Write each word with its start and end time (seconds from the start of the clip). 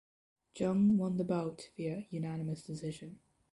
Jung 0.55 0.97
won 0.97 1.17
the 1.17 1.23
bout 1.23 1.69
via 1.77 2.07
unanimous 2.09 2.63
decision. 2.63 3.19